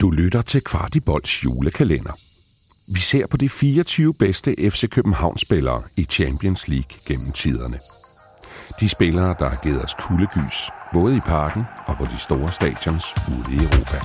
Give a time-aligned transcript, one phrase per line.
[0.00, 2.12] Du lytter til Kvartibolds julekalender.
[2.88, 7.78] Vi ser på de 24 bedste FC København-spillere i Champions League gennem tiderne.
[8.80, 13.14] De spillere, der har givet os kuldegys, både i parken og på de store stadions
[13.28, 13.98] ude i Europa.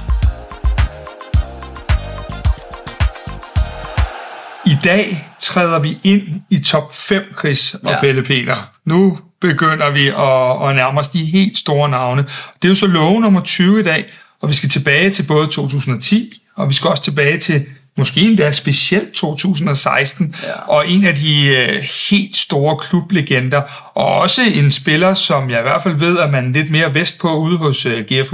[4.65, 7.99] I dag træder vi ind i top 5, Chris og ja.
[7.99, 8.55] Pelle Peter.
[8.85, 12.23] Nu begynder vi at, at nærme os de helt store navne.
[12.61, 14.05] Det er jo så love nummer 20 i dag,
[14.43, 17.65] og vi skal tilbage til både 2010, og vi skal også tilbage til
[17.97, 20.49] måske endda specielt 2016, Ja.
[20.67, 23.61] og en af de øh, helt store klublegender,
[23.95, 27.19] og også en spiller, som jeg i hvert fald ved, at man lidt mere vest
[27.19, 28.33] på ude hos øh, GFH,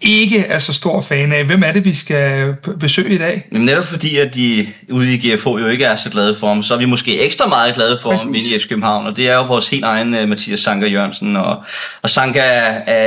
[0.00, 1.44] ikke er så stor fan af.
[1.44, 3.46] Hvem er det, vi skal besøge i dag?
[3.52, 6.62] Jamen netop fordi, at de ude i GFH jo ikke er så glade for ham,
[6.62, 8.46] så er vi måske ekstra meget glade for ham Præcis.
[8.46, 11.36] inde i FC København, og det er jo vores helt egen uh, Mathias Sanker Jørgensen,
[11.36, 11.62] og,
[12.02, 12.42] og Sanker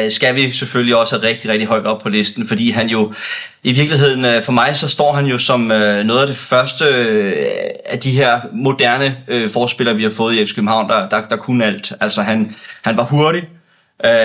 [0.06, 3.14] uh, skal vi selvfølgelig også have rigtig, rigtig højt op på listen, fordi han jo
[3.64, 6.86] i virkeligheden, øh, for mig, så står han jo som øh, noget af det første
[6.86, 7.48] øh,
[7.86, 9.18] af de her moderne
[9.54, 11.94] forspillere, vi har fået i FC København, der, der, der kunne alt.
[12.00, 13.44] Altså han, han var hurtig,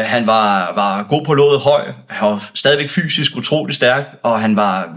[0.04, 4.56] han var, var god på låget høj, han var stadigvæk fysisk utrolig stærk, og han
[4.56, 4.88] var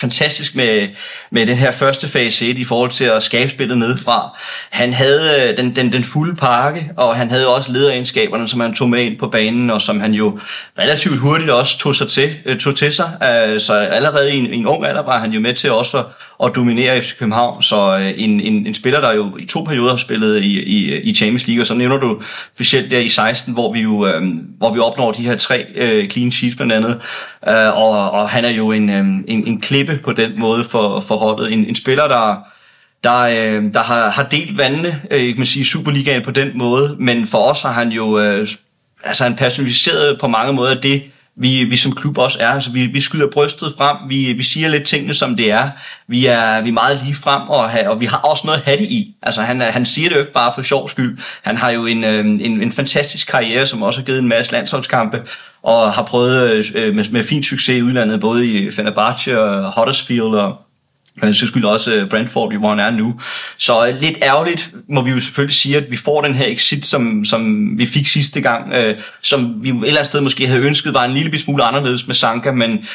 [0.00, 0.88] fantastisk med,
[1.30, 4.38] med den her første fase 1 i forhold til at skabe spillet nedefra.
[4.70, 8.74] Han havde øh, den, den, den fulde pakke, og han havde også lederegenskaberne, som han
[8.74, 10.38] tog med ind på banen, og som han jo
[10.78, 13.10] relativt hurtigt også tog, sig til, øh, tog til sig.
[13.22, 15.98] Øh, så allerede i en, i en ung alder var han jo med til også
[15.98, 16.04] at,
[16.40, 17.62] og dominerer FC København.
[17.62, 21.00] Så øh, en, en, en spiller, der jo i to perioder har spillet i, i,
[21.00, 22.20] i Champions League, og så nævner du
[22.54, 24.22] specielt der i 16, hvor vi jo øh,
[24.58, 27.00] hvor vi opnår de her tre øh, clean sheets blandt andet.
[27.48, 31.00] Øh, og, og han er jo en, øh, en, en klippe på den måde for,
[31.00, 31.52] for holdet.
[31.52, 32.36] En, en spiller, der,
[33.04, 36.50] der, øh, der har, har delt vandene, øh, kan man sige, i Superligaen på den
[36.54, 38.46] måde, men for os har han jo, øh,
[39.04, 41.02] altså han personificeret på mange måder det,
[41.36, 42.48] vi, vi som klub også er.
[42.48, 45.70] Altså, vi, vi skyder brystet frem, vi, vi siger lidt tingene, som det er.
[46.08, 48.78] Vi er, vi er meget lige frem, og, og vi har også noget at have
[48.78, 49.14] det i.
[49.22, 51.18] Altså, han, han siger det jo ikke bare for sjov skyld.
[51.42, 54.52] Han har jo en, øh, en, en fantastisk karriere, som også har givet en masse
[54.52, 55.22] landsholdskampe,
[55.62, 60.34] og har prøvet øh, med, med fin succes i udlandet, både i Fenerbahce og Huddersfield
[60.34, 60.56] og
[61.16, 63.20] men så skyld også øh, Brentford, hvor han er nu.
[63.56, 66.86] Så øh, lidt ærgerligt må vi jo selvfølgelig sige, at vi får den her exit,
[66.86, 70.62] som, som vi fik sidste gang, øh, som vi et eller andet sted måske havde
[70.62, 72.86] ønsket var en lille smule anderledes med Sanka, men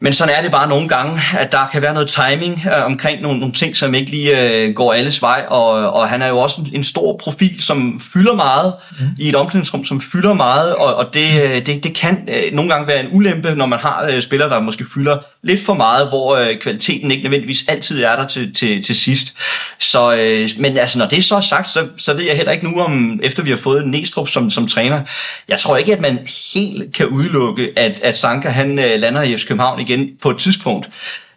[0.00, 3.22] men sådan er det bare nogle gange, at der kan være noget timing øh, omkring
[3.22, 6.38] nogle, nogle ting, som ikke lige øh, går alles vej, og, og han er jo
[6.38, 9.06] også en, en stor profil, som fylder meget mm.
[9.18, 12.70] i et omklædningsrum, som fylder meget, og, og det, øh, det, det kan øh, nogle
[12.70, 16.08] gange være en ulempe, når man har øh, spillere, der måske fylder lidt for meget,
[16.08, 19.36] hvor øh, kvaliteten ikke nødvendigvis altid er der til, til, til sidst.
[19.78, 22.70] Så, øh, men altså, når det så er sagt, så, så ved jeg heller ikke
[22.70, 25.00] nu, om efter vi har fået Næstrup som, som træner,
[25.48, 26.18] jeg tror ikke, at man
[26.54, 30.38] helt kan udelukke, at, at Sanka han øh, lander i FC København igen på et
[30.38, 30.88] tidspunkt.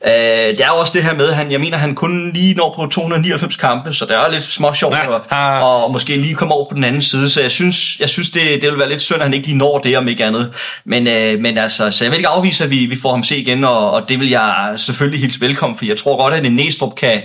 [0.08, 2.54] Øh, det er jo også det her med, at han, jeg mener, han kun lige
[2.54, 4.96] når på 299 kampe, så det er lidt små sjovt,
[5.32, 5.62] Ja.
[5.62, 8.32] og, og måske lige komme over på den anden side, så jeg synes, jeg synes
[8.32, 10.54] det, det vil være lidt synd, at han ikke lige når det, om ikke andet.
[10.86, 13.38] Men, øh, men altså, så jeg vil ikke afvise, at vi, vi får ham se
[13.38, 16.56] igen, og, og det vil jeg selvfølgelig hilse velkommen, for jeg tror godt, at en
[16.56, 17.22] Næstrup kan,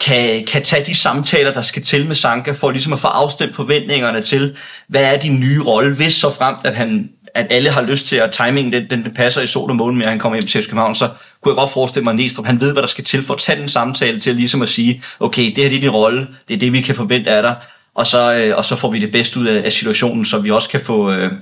[0.00, 3.56] kan, kan tage de samtaler, der skal til med Sanka, for ligesom at få afstemt
[3.56, 4.56] forventningerne til,
[4.88, 8.16] hvad er din nye rolle, hvis så fremt, at han at alle har lyst til,
[8.16, 10.62] at timingen den, den passer i sol og måne med, at han kommer hjem til
[10.62, 11.08] FC København, så
[11.42, 13.40] kunne jeg godt forestille mig, at Næstrup, han ved, hvad der skal til for at
[13.40, 16.54] tage den samtale til ligesom at sige, okay, det her det er din rolle, det
[16.54, 17.56] er det, vi kan forvente af dig,
[17.94, 20.50] og så, øh, og så får vi det bedste ud af, af situationen, så vi
[20.50, 21.32] også kan få, øh,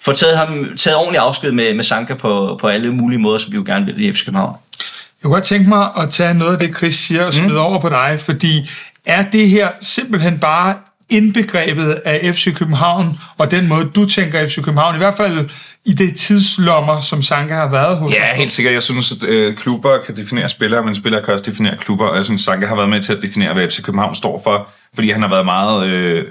[0.00, 3.52] få taget, ham, taget ordentligt afsked med, med Sanka på, på alle mulige måder, som
[3.52, 4.56] vi jo gerne vil i FC København.
[4.78, 7.58] Jeg kunne godt tænke mig at tage noget af det, Chris siger, og smide mm.
[7.58, 8.70] over på dig, fordi
[9.06, 10.74] er det her simpelthen bare
[11.10, 15.48] indbegrebet af FC København, og den måde, du tænker FC København, i hvert fald
[15.84, 18.74] i det tidslommer, som Sanka har været hos Ja, helt sikkert.
[18.74, 22.16] Jeg synes, at øh, klubber kan definere spillere, men spillere kan også definere klubber, og
[22.16, 25.10] jeg synes, Sanka har været med til at definere, hvad FC København står for, fordi
[25.10, 26.24] han har været meget øh,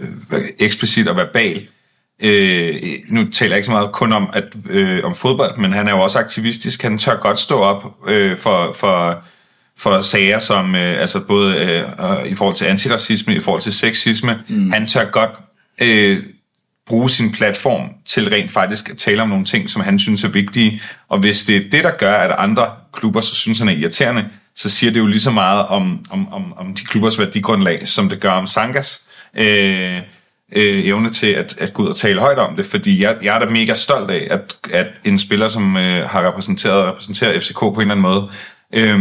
[0.59, 1.67] eksplicit og verbal.
[2.21, 2.75] Øh,
[3.09, 5.91] nu taler jeg ikke så meget kun om, at, øh, om fodbold, men han er
[5.91, 6.81] jo også aktivistisk.
[6.81, 9.23] Han tør godt stå op øh, for, for,
[9.77, 14.39] for sager som øh, altså både øh, i forhold til antiracisme, i forhold til sexisme.
[14.47, 14.71] Mm.
[14.71, 15.31] Han tør godt
[15.81, 16.23] øh,
[16.87, 20.29] bruge sin platform til rent faktisk at tale om nogle ting, som han synes er
[20.29, 20.81] vigtige.
[21.09, 24.25] Og hvis det er det, der gør, at andre klubber så synes, han er irriterende,
[24.55, 28.09] så siger det jo lige så meget om, om, om, om de klubbers værdigrundlag, som
[28.09, 29.07] det gør om Sankas
[29.37, 29.97] øh,
[30.55, 32.65] øh, evne til at, at gå ud og tale højt om det.
[32.65, 36.27] Fordi jeg, jeg er da mega stolt af, at, at en spiller, som øh, har
[36.27, 38.29] repræsenteret, repræsenteret FCK på en eller anden måde,
[38.73, 38.99] øh,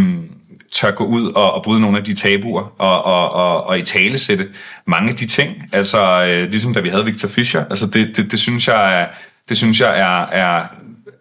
[0.74, 3.82] tør gå ud og, og bryde nogle af de tabuer og, og, og, og i
[3.82, 4.48] tale sætte
[4.86, 5.68] mange af de ting.
[5.72, 7.64] Altså øh, ligesom da vi havde Victor Fischer.
[7.64, 9.06] Altså det, det, det synes jeg er,
[9.48, 10.62] det synes jeg er, er,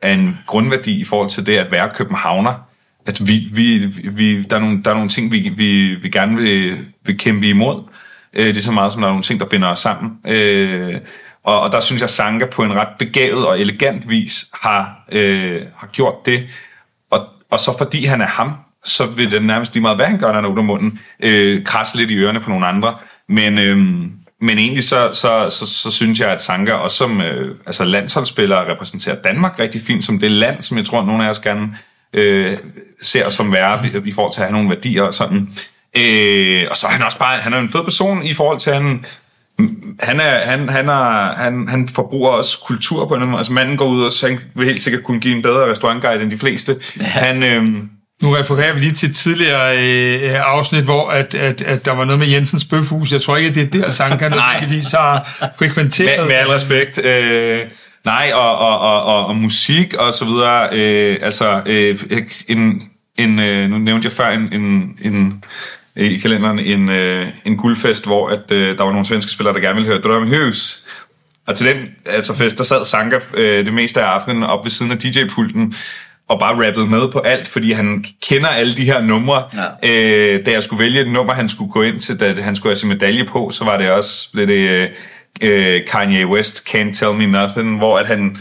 [0.01, 2.53] er en grundværdi i forhold til det at være københavner.
[3.05, 3.79] at vi, vi,
[4.17, 7.47] vi, der, er nogle, der er nogle ting, vi, vi, vi gerne vil, vil kæmpe
[7.47, 7.83] imod,
[8.33, 10.11] øh, er så meget som der er nogle ting, der binder os sammen.
[10.27, 10.95] Øh,
[11.43, 15.61] og, og der synes jeg, Sanka på en ret begavet og elegant vis har, øh,
[15.77, 16.43] har gjort det.
[17.11, 17.19] Og,
[17.51, 18.53] og så fordi han er ham,
[18.85, 21.97] så vil det nærmest lige meget, hvad han gør, når han åbner munden, øh, krasse
[21.97, 22.95] lidt i ørerne på nogle andre.
[23.29, 23.77] Men, øh,
[24.41, 28.69] men egentlig så, så, så, så synes jeg, at Sanka også som øh, altså landsholdsspiller
[28.69, 31.77] repræsenterer Danmark rigtig fint, som det land, som jeg tror, nogle af os gerne
[32.13, 32.57] øh,
[33.01, 35.49] ser som værre i, i forhold til at have nogle værdier og sådan.
[35.97, 38.69] Øh, og så er han også bare, han er en fed person i forhold til,
[38.69, 39.05] at han,
[39.99, 43.37] han, er, han, han, er, han, han forbruger også kultur på en måde.
[43.37, 46.21] Altså manden går ud og så han vil helt sikkert kunne give en bedre restaurantguide
[46.21, 46.75] end de fleste.
[46.99, 47.03] Ja.
[47.03, 47.63] Han, øh,
[48.23, 52.05] nu refererer vi lige til et tidligere øh, afsnit, hvor at, at, at der var
[52.05, 53.11] noget med Jensens Bøfhus.
[53.11, 56.19] Jeg tror ikke, at det er der, Sanka nødvendigvis har frekventeret.
[56.19, 57.05] Med, med al respekt.
[57.05, 57.59] Øh,
[58.05, 60.69] nej, og, og, og, og, og musik og så videre.
[60.71, 61.99] Øh, altså, øh,
[62.47, 62.81] en,
[63.17, 65.43] en, øh, nu nævnte jeg før en, en, en
[65.95, 69.61] i kalenderen en, øh, en guldfest, hvor at, øh, der var nogle svenske spillere, der
[69.61, 70.83] gerne ville høre Drømmehus.
[71.47, 74.71] Og til den altså fest, der sad Sanka øh, det meste af aftenen op ved
[74.71, 75.73] siden af DJ-pulten,
[76.29, 79.43] og bare rappede med på alt, fordi han kender alle de her numre.
[79.83, 79.89] Ja.
[79.89, 82.71] Øh, da jeg skulle vælge et nummer, han skulle gå ind til, da han skulle
[82.71, 84.89] have sin medalje på, så var det også lidt øh,
[85.43, 88.37] øh, Kanye West, Can't Tell Me Nothing, hvor at han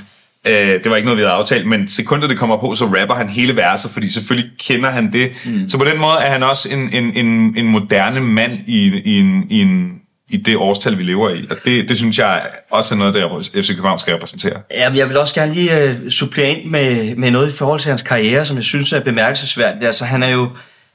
[0.46, 3.14] Øh, det var ikke noget, vi havde aftalt, men sekundet det kommer på, så rapper
[3.14, 5.32] han hele verset, fordi selvfølgelig kender han det.
[5.44, 5.68] Mm.
[5.68, 9.20] Så på den måde er han også en, en, en, en moderne mand i, i,
[9.20, 9.90] en, i, en,
[10.32, 11.46] i det årstal, vi lever i.
[11.50, 14.60] Og det, det synes jeg også er noget, der FC København skal repræsentere.
[14.70, 17.88] Ja, jeg vil også gerne lige uh, supplere ind med, med noget i forhold til
[17.88, 19.84] hans karriere, som jeg synes er bemærkelsesværdigt.
[19.84, 20.48] Altså, han er jo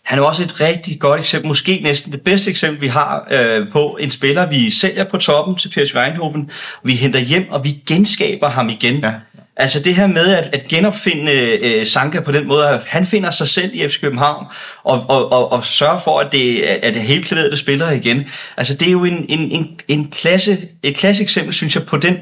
[0.07, 3.71] han er også et rigtig godt eksempel, måske næsten det bedste eksempel, vi har øh,
[3.71, 6.49] på en spiller, vi sælger på toppen til PSV Eindhoven,
[6.83, 8.95] vi henter hjem, og vi genskaber ham igen.
[8.95, 9.13] Ja.
[9.59, 11.31] Altså det her med at, at genopfinde
[11.61, 14.45] øh, Sanka på den måde, at han finder sig selv i FC København,
[14.83, 18.23] og, og, og, og sørger for, at det, at det hele det spiller igen.
[18.57, 21.97] Altså det er jo en, en, en, en klasse, et klasse eksempel, synes jeg, på
[21.97, 22.17] den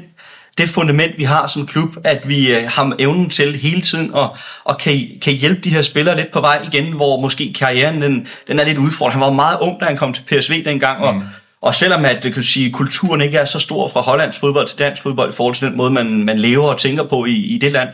[0.58, 4.36] det fundament, vi har som klub, at vi øh, har evnen til hele tiden og,
[4.64, 8.26] og kan, kan hjælpe de her spillere lidt på vej igen, hvor måske karrieren den,
[8.48, 9.12] den er lidt udfordret.
[9.12, 11.22] Han var meget ung, da han kom til PSV dengang, og, mm.
[11.62, 14.78] Og selvom at det kan sige, kulturen ikke er så stor fra hollandsk fodbold til
[14.78, 17.58] dansk fodbold i forhold til den måde, man, man lever og tænker på i, i
[17.58, 17.88] det land,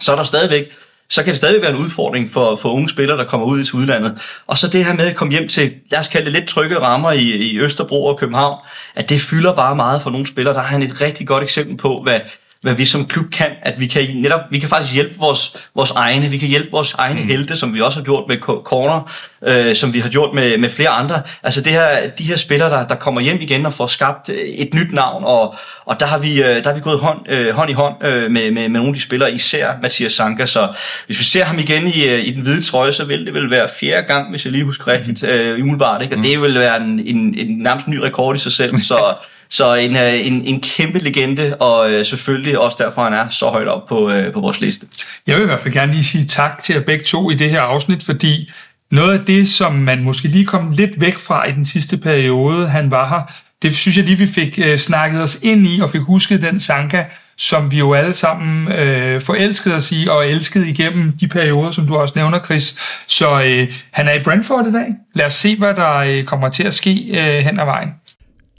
[0.00, 0.72] så er der stadigvæk
[1.10, 3.74] så kan det stadig være en udfordring for, for unge spillere, der kommer ud til
[3.74, 4.18] udlandet.
[4.46, 6.78] Og så det her med at komme hjem til, lad os kalde det lidt trygge
[6.78, 8.58] rammer i, i Østerbro og København,
[8.94, 10.54] at det fylder bare meget for nogle spillere.
[10.54, 12.20] Der har han et rigtig godt eksempel på, hvad,
[12.62, 15.90] hvad vi som klub kan, at vi kan netop, vi kan faktisk hjælpe vores, vores
[15.90, 17.28] egne, vi kan hjælpe vores egne mm.
[17.28, 19.12] helte, som vi også har gjort med Corner,
[19.46, 21.22] øh, som vi har gjort med, med flere andre.
[21.42, 24.36] Altså det her, de her spillere, der, der kommer hjem igen og får skabt øh,
[24.36, 27.54] et nyt navn, og, og der, har vi, øh, der har vi gået hånd, øh,
[27.54, 30.68] hånd i hånd øh, med, med, med nogle af de spillere, især Mathias Sanka, så
[31.06, 33.50] hvis vi ser ham igen i, øh, i den hvide trøje, så vil det vel
[33.50, 35.28] være fjerde gang, hvis jeg lige husker rigtigt, mm.
[35.28, 36.14] øh, umiddelbart, ikke?
[36.14, 36.24] og mm.
[36.24, 39.14] det vil være en, en, en nærmest ny rekord i sig selv, så
[39.50, 43.46] så en, øh, en, en kæmpe legende, og øh, selvfølgelig også derfor, han er så
[43.46, 44.86] højt op på, øh, på vores liste.
[45.26, 47.50] Jeg vil i hvert fald gerne lige sige tak til jer begge to i det
[47.50, 48.50] her afsnit, fordi
[48.90, 52.68] noget af det, som man måske lige kom lidt væk fra i den sidste periode,
[52.68, 56.00] han var her, det synes jeg lige, vi fik snakket os ind i, og fik
[56.00, 57.04] husket den Sanka,
[57.38, 61.86] som vi jo alle sammen øh, forelskede os i, og elskede igennem de perioder, som
[61.86, 62.74] du også nævner, Chris.
[63.06, 64.86] Så øh, han er i Brentford i dag.
[65.14, 67.94] Lad os se, hvad der øh, kommer til at ske øh, hen ad vejen.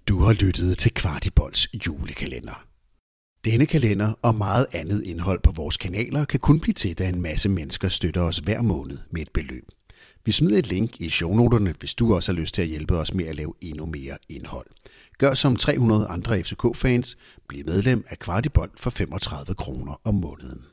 [0.10, 2.66] Du har lyttet til Kvartibolds julekalender.
[3.46, 7.22] Denne kalender og meget andet indhold på vores kanaler kan kun blive til, da en
[7.22, 9.64] masse mennesker støtter os hver måned med et beløb.
[10.26, 13.14] Vi smider et link i shownoterne, hvis du også har lyst til at hjælpe os
[13.14, 14.68] med at lave endnu mere indhold.
[15.18, 20.66] Gør som 300 andre FCK-fans, bliv medlem af Kvartibold for 35 kroner om måneden.